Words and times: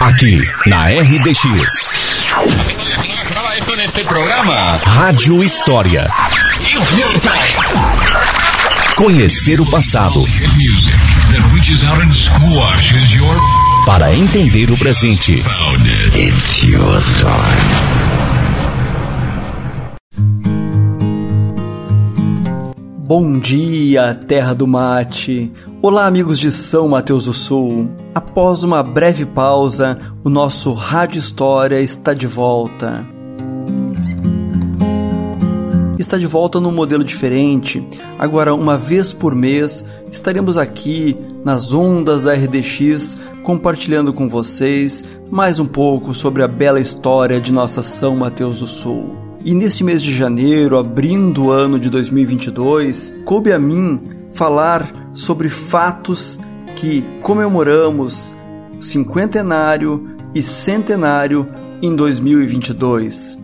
Aqui 0.00 0.40
na 0.66 0.86
RDX. 0.86 1.92
Rádio 4.86 5.44
História. 5.44 6.08
Conhecer 8.96 9.60
o 9.60 9.70
passado. 9.70 10.24
Para 13.84 14.14
entender 14.14 14.70
o 14.70 14.78
presente. 14.78 15.44
Bom 22.98 23.38
dia, 23.38 24.14
terra 24.14 24.54
do 24.54 24.66
mate. 24.66 25.52
Olá, 25.82 26.06
amigos 26.06 26.38
de 26.38 26.52
São 26.52 26.88
Mateus 26.88 27.24
do 27.24 27.32
Sul. 27.32 27.88
Após 28.14 28.62
uma 28.62 28.82
breve 28.82 29.24
pausa, 29.24 29.98
o 30.22 30.28
nosso 30.28 30.74
Rádio 30.74 31.18
História 31.18 31.80
está 31.80 32.12
de 32.12 32.26
volta. 32.26 33.02
Está 35.98 36.18
de 36.18 36.26
volta 36.26 36.60
num 36.60 36.70
modelo 36.70 37.02
diferente. 37.02 37.82
Agora, 38.18 38.54
uma 38.54 38.76
vez 38.76 39.10
por 39.10 39.34
mês, 39.34 39.82
estaremos 40.12 40.58
aqui 40.58 41.16
nas 41.42 41.72
ondas 41.72 42.20
da 42.20 42.34
RDX 42.34 43.16
compartilhando 43.42 44.12
com 44.12 44.28
vocês 44.28 45.02
mais 45.30 45.58
um 45.58 45.66
pouco 45.66 46.12
sobre 46.12 46.42
a 46.42 46.48
bela 46.48 46.78
história 46.78 47.40
de 47.40 47.50
nossa 47.50 47.80
São 47.80 48.14
Mateus 48.16 48.58
do 48.58 48.66
Sul. 48.66 49.16
E 49.42 49.54
nesse 49.54 49.82
mês 49.82 50.02
de 50.02 50.14
janeiro, 50.14 50.76
abrindo 50.76 51.44
o 51.44 51.50
ano 51.50 51.78
de 51.78 51.88
2022, 51.88 53.16
coube 53.24 53.50
a 53.50 53.58
mim 53.58 53.98
falar 54.34 55.09
sobre 55.12 55.48
fatos 55.48 56.38
que 56.76 57.02
comemoramos 57.22 58.34
cinquentenário 58.80 60.16
e 60.34 60.42
centenário 60.42 61.48
em 61.82 61.94
2022. 61.94 63.38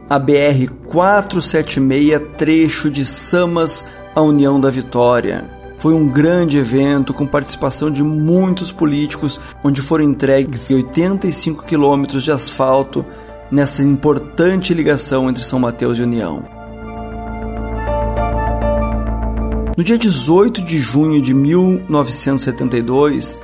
a 0.08 0.18
BR 0.18 0.70
476, 0.86 2.22
trecho 2.36 2.90
de 2.90 3.04
Samas 3.04 3.84
à 4.14 4.22
União 4.22 4.60
da 4.60 4.70
Vitória. 4.70 5.44
Foi 5.78 5.94
um 5.94 6.08
grande 6.08 6.58
evento 6.58 7.14
com 7.14 7.26
participação 7.26 7.90
de 7.90 8.02
muitos 8.02 8.72
políticos, 8.72 9.40
onde 9.62 9.80
foram 9.80 10.04
entregues 10.04 10.70
85 10.70 11.64
quilômetros 11.64 12.24
de 12.24 12.32
asfalto 12.32 13.04
nessa 13.50 13.82
importante 13.82 14.74
ligação 14.74 15.28
entre 15.28 15.42
São 15.42 15.58
Mateus 15.58 15.98
e 15.98 16.02
União. 16.02 16.44
No 19.76 19.84
dia 19.84 19.96
18 19.96 20.62
de 20.62 20.78
junho 20.78 21.22
de 21.22 21.32
1972, 21.32 23.38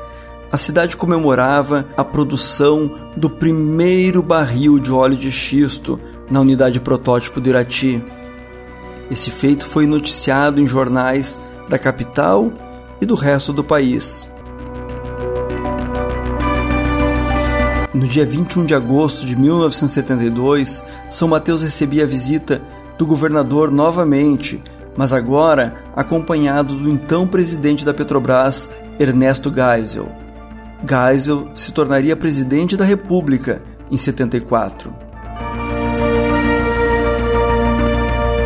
a 0.50 0.56
cidade 0.56 0.96
comemorava 0.96 1.86
a 1.96 2.04
produção 2.04 2.90
do 3.16 3.30
primeiro 3.30 4.22
barril 4.22 4.78
de 4.78 4.92
óleo 4.92 5.16
de 5.16 5.30
xisto 5.30 5.98
na 6.30 6.40
unidade 6.40 6.80
protótipo 6.80 7.40
do 7.40 7.48
Irati. 7.48 8.02
Esse 9.10 9.30
feito 9.30 9.64
foi 9.64 9.86
noticiado 9.86 10.60
em 10.60 10.66
jornais 10.66 11.40
da 11.68 11.78
capital 11.78 12.52
e 13.00 13.06
do 13.06 13.14
resto 13.14 13.52
do 13.52 13.62
país. 13.62 14.28
No 17.94 18.08
dia 18.08 18.26
21 18.26 18.64
de 18.64 18.74
agosto 18.74 19.24
de 19.24 19.36
1972, 19.36 20.82
São 21.08 21.28
Mateus 21.28 21.62
recebia 21.62 22.02
a 22.02 22.06
visita 22.08 22.60
do 22.98 23.06
governador 23.06 23.70
novamente, 23.70 24.60
mas 24.96 25.12
agora 25.12 25.76
acompanhado 25.94 26.74
do 26.74 26.90
então 26.90 27.24
presidente 27.24 27.84
da 27.84 27.94
Petrobras, 27.94 28.68
Ernesto 28.98 29.52
Geisel. 29.54 30.08
Geisel 30.84 31.48
se 31.54 31.70
tornaria 31.70 32.16
presidente 32.16 32.76
da 32.76 32.84
República 32.84 33.62
em 33.88 33.96
74. 33.96 34.92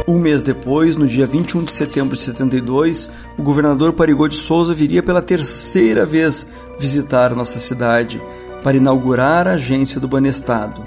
Um 0.07 0.19
mês 0.19 0.43
depois, 0.43 0.95
no 0.95 1.07
dia 1.07 1.27
21 1.27 1.65
de 1.65 1.73
setembro 1.73 2.15
de 2.15 2.23
72, 2.23 3.11
o 3.39 3.43
governador 3.43 3.95
Parigô 3.95 4.29
de 4.29 4.37
Souza 4.37 4.75
viria 4.75 5.03
pela 5.03 5.23
terceira 5.23 6.05
vez 6.05 6.47
visitar 6.79 7.35
nossa 7.35 7.59
cidade 7.59 8.21
para 8.69 8.77
inaugurar 8.77 9.49
a 9.49 9.53
agência 9.53 9.99
do 9.99 10.07
Banestado. 10.07 10.87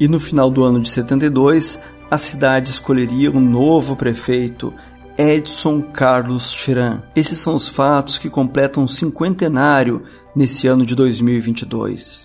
E 0.00 0.08
no 0.08 0.18
final 0.18 0.48
do 0.48 0.64
ano 0.64 0.80
de 0.80 0.88
72, 0.88 1.78
a 2.10 2.16
cidade 2.16 2.70
escolheria 2.70 3.30
um 3.30 3.38
novo 3.38 3.94
prefeito, 3.94 4.72
Edson 5.18 5.82
Carlos 5.82 6.54
Chiran. 6.54 7.02
Esses 7.14 7.38
são 7.38 7.54
os 7.54 7.68
fatos 7.68 8.16
que 8.16 8.30
completam 8.30 8.84
um 8.84 8.88
cinquentenário 8.88 10.02
nesse 10.34 10.66
ano 10.66 10.86
de 10.86 10.94
2022. 10.94 12.24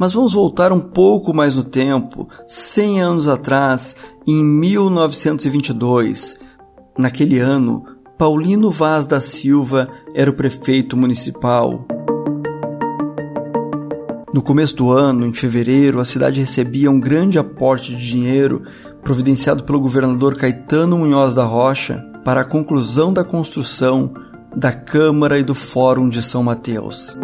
Mas 0.00 0.14
vamos 0.14 0.32
voltar 0.32 0.72
um 0.72 0.80
pouco 0.80 1.34
mais 1.34 1.56
no 1.56 1.62
tempo, 1.62 2.26
100 2.48 3.02
anos 3.02 3.28
atrás, 3.28 3.94
em 4.26 4.42
1922. 4.42 6.38
Naquele 6.96 7.38
ano, 7.38 7.84
Paulino 8.16 8.70
Vaz 8.70 9.04
da 9.04 9.20
Silva 9.20 9.90
era 10.14 10.30
o 10.30 10.34
prefeito 10.34 10.96
municipal. 10.96 11.86
No 14.32 14.40
começo 14.40 14.74
do 14.74 14.90
ano, 14.90 15.26
em 15.26 15.34
fevereiro, 15.34 16.00
a 16.00 16.04
cidade 16.06 16.40
recebia 16.40 16.90
um 16.90 16.98
grande 16.98 17.38
aporte 17.38 17.94
de 17.94 18.02
dinheiro 18.02 18.62
providenciado 19.04 19.64
pelo 19.64 19.80
governador 19.80 20.34
Caetano 20.34 20.96
Munhoz 20.96 21.34
da 21.34 21.44
Rocha 21.44 22.02
para 22.24 22.40
a 22.40 22.46
conclusão 22.46 23.12
da 23.12 23.22
construção 23.22 24.14
da 24.56 24.72
Câmara 24.72 25.38
e 25.38 25.44
do 25.44 25.54
Fórum 25.54 26.08
de 26.08 26.22
São 26.22 26.42
Mateus. 26.42 27.18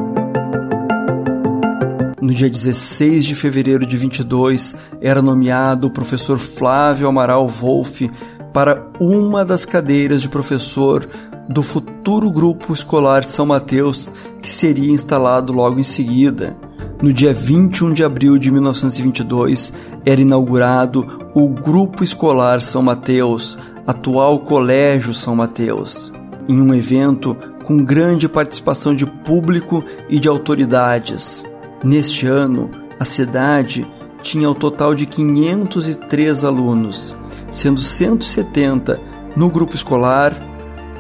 No 2.27 2.35
dia 2.35 2.51
16 2.51 3.25
de 3.25 3.37
fevereiro 3.37 3.87
de 3.87 3.97
22, 3.97 4.75
era 5.01 5.23
nomeado 5.23 5.87
o 5.87 5.91
professor 5.93 6.39
Flávio 6.39 7.07
Amaral 7.07 7.47
Wolff 7.47 8.11
para 8.53 8.85
uma 8.99 9.45
das 9.45 9.65
cadeiras 9.65 10.23
de 10.23 10.29
professor 10.29 11.09
do 11.49 11.63
futuro 11.63 12.29
grupo 12.29 12.75
escolar 12.75 13.23
São 13.23 13.47
Mateus, 13.47 14.11
que 14.43 14.51
seria 14.51 14.91
instalado 14.91 15.53
logo 15.53 15.79
em 15.79 15.85
seguida. 15.85 16.57
No 17.01 17.13
dia 17.13 17.33
21 17.33 17.93
de 17.93 18.03
abril 18.03 18.39
de 18.39 18.51
1922, 18.51 19.73
era 20.05 20.21
inaugurado 20.21 21.31
o 21.33 21.49
Grupo 21.49 22.03
Escolar 22.03 22.61
São 22.61 22.83
Mateus, 22.83 23.57
atual 23.87 24.41
Colégio 24.41 25.15
São 25.15 25.37
Mateus, 25.37 26.13
em 26.49 26.61
um 26.61 26.75
evento 26.75 27.37
com 27.63 27.85
grande 27.85 28.29
participação 28.29 28.97
de 28.97 29.07
público 29.07 29.85
e 30.09 30.19
de 30.19 30.29
autoridades. 30.29 31.45
Neste 31.87 32.27
ano, 32.27 32.69
a 32.99 33.05
cidade 33.05 33.87
tinha 34.21 34.51
o 34.51 34.55
total 34.57 34.93
de 34.93 35.07
503 35.07 36.43
alunos, 36.43 37.15
sendo 37.49 37.81
170 37.81 39.01
no 39.37 39.49
grupo 39.49 39.77
escolar, 39.77 40.35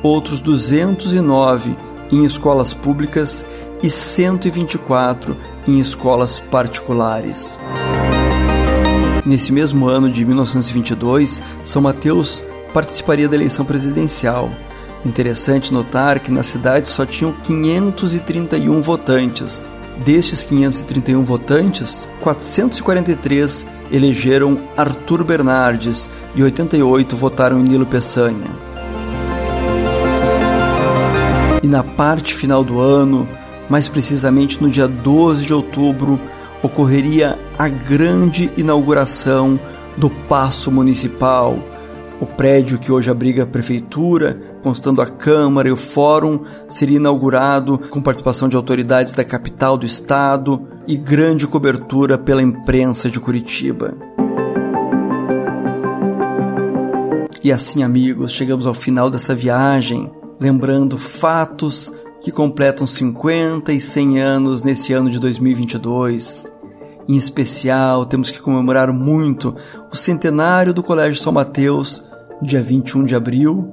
outros 0.00 0.40
209 0.40 1.76
em 2.12 2.24
escolas 2.24 2.72
públicas 2.72 3.44
e 3.82 3.90
124 3.90 5.36
em 5.66 5.80
escolas 5.80 6.38
particulares. 6.38 7.58
Nesse 9.26 9.52
mesmo 9.52 9.88
ano 9.88 10.08
de 10.08 10.24
1922, 10.24 11.42
São 11.64 11.82
Mateus 11.82 12.44
participaria 12.72 13.28
da 13.28 13.34
eleição 13.34 13.64
presidencial. 13.64 14.52
Interessante 15.04 15.74
notar 15.74 16.20
que 16.20 16.30
na 16.30 16.44
cidade 16.44 16.88
só 16.88 17.04
tinham 17.04 17.32
531 17.32 18.80
votantes. 18.80 19.68
Destes 20.04 20.44
531 20.44 21.24
votantes, 21.24 22.08
443 22.20 23.66
elegeram 23.90 24.58
Arthur 24.76 25.24
Bernardes 25.24 26.10
e 26.34 26.42
88 26.42 27.16
votaram 27.16 27.60
em 27.60 27.64
Nilo 27.64 27.86
Peçanha. 27.86 28.50
E 31.62 31.66
na 31.66 31.82
parte 31.82 32.34
final 32.34 32.62
do 32.62 32.78
ano, 32.78 33.26
mais 33.68 33.88
precisamente 33.88 34.62
no 34.62 34.68
dia 34.68 34.86
12 34.86 35.46
de 35.46 35.54
outubro, 35.54 36.20
ocorreria 36.62 37.38
a 37.58 37.68
grande 37.68 38.50
inauguração 38.56 39.58
do 39.96 40.10
Paço 40.10 40.70
Municipal, 40.70 41.58
o 42.20 42.26
prédio 42.26 42.78
que 42.78 42.90
hoje 42.90 43.10
abriga 43.10 43.42
a 43.42 43.46
prefeitura, 43.46 44.40
constando 44.62 45.02
a 45.02 45.06
Câmara 45.06 45.68
e 45.68 45.72
o 45.72 45.76
Fórum, 45.76 46.40
seria 46.68 46.96
inaugurado 46.96 47.78
com 47.90 48.00
participação 48.00 48.48
de 48.48 48.56
autoridades 48.56 49.12
da 49.12 49.24
capital 49.24 49.76
do 49.76 49.84
estado 49.84 50.66
e 50.86 50.96
grande 50.96 51.46
cobertura 51.46 52.16
pela 52.16 52.42
imprensa 52.42 53.10
de 53.10 53.20
Curitiba. 53.20 53.94
E 57.42 57.52
assim, 57.52 57.82
amigos, 57.82 58.32
chegamos 58.32 58.66
ao 58.66 58.74
final 58.74 59.08
dessa 59.08 59.34
viagem, 59.34 60.10
lembrando 60.40 60.98
fatos 60.98 61.92
que 62.20 62.32
completam 62.32 62.86
50 62.86 63.72
e 63.72 63.80
100 63.80 64.20
anos 64.20 64.62
nesse 64.62 64.92
ano 64.92 65.10
de 65.10 65.20
2022. 65.20 66.44
Em 67.08 67.14
especial, 67.14 68.04
temos 68.04 68.30
que 68.30 68.40
comemorar 68.40 68.92
muito 68.92 69.54
o 69.92 69.96
centenário 69.96 70.74
do 70.74 70.82
Colégio 70.82 71.20
São 71.20 71.32
Mateus, 71.32 72.04
dia 72.42 72.62
21 72.62 73.04
de 73.04 73.14
abril, 73.14 73.72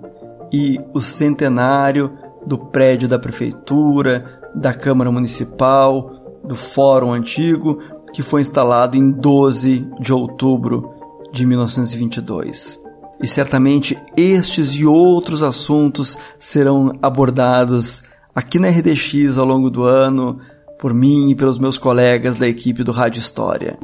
e 0.52 0.80
o 0.94 1.02
centenário 1.02 2.12
do 2.46 2.58
prédio 2.58 3.08
da 3.08 3.18
Prefeitura, 3.18 4.40
da 4.54 4.74
Câmara 4.74 5.12
Municipal, 5.12 6.42
do 6.44 6.56
Fórum 6.56 7.12
Antigo, 7.12 7.80
que 8.14 8.22
foi 8.22 8.42
instalado 8.42 8.96
em 8.96 9.10
12 9.10 9.88
de 10.00 10.14
outubro 10.14 10.94
de 11.32 11.46
1922. 11.46 12.80
E 13.22 13.28
certamente 13.28 13.98
estes 14.16 14.76
e 14.76 14.86
outros 14.86 15.42
assuntos 15.42 16.18
serão 16.38 16.92
abordados 17.02 18.04
aqui 18.36 18.60
na 18.60 18.68
RDX 18.70 19.38
ao 19.38 19.46
longo 19.46 19.70
do 19.70 19.84
ano 19.84 20.40
por 20.84 20.94
mim 20.94 21.30
e 21.30 21.36
pelos 21.36 21.58
meus 21.58 21.78
colegas 21.78 22.36
da 22.36 22.46
equipe 22.46 22.84
do 22.84 22.92
Rádio 22.92 23.20
História. 23.20 23.80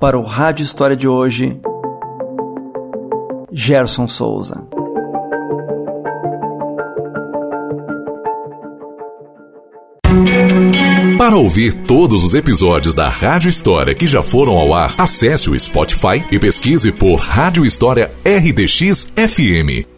Para 0.00 0.18
o 0.18 0.22
Rádio 0.24 0.64
História 0.64 0.96
de 0.96 1.06
hoje, 1.06 1.60
Gerson 3.52 4.08
Souza. 4.08 4.66
Para 11.16 11.36
ouvir 11.36 11.72
todos 11.84 12.24
os 12.24 12.34
episódios 12.34 12.92
da 12.92 13.08
Rádio 13.08 13.48
História 13.48 13.94
que 13.94 14.08
já 14.08 14.24
foram 14.24 14.58
ao 14.58 14.74
ar, 14.74 14.92
acesse 14.98 15.48
o 15.48 15.56
Spotify 15.56 16.24
e 16.32 16.38
pesquise 16.40 16.90
por 16.90 17.14
Rádio 17.14 17.64
História 17.64 18.10
RDX 18.26 19.12
FM. 19.14 19.91